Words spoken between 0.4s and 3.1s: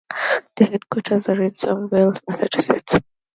The headquarters are in Somerville, Massachusetts.